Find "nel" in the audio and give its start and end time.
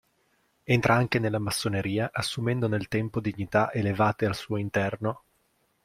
2.67-2.87